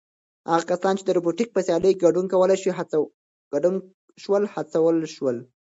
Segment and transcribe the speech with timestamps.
[0.51, 2.55] هغه کسان چې د روبوټیک په سیالیو کې ګټونکي
[4.23, 5.37] شول هڅول شول.